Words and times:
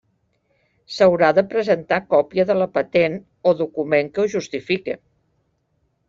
S'haurà 0.93 1.27
de 1.37 1.41
presentar 1.51 1.99
còpia 2.13 2.45
de 2.51 2.55
la 2.59 2.67
patent, 2.77 3.17
o 3.51 3.53
document 3.59 4.09
que 4.15 4.23
ho 4.25 4.31
justifique. 4.37 4.97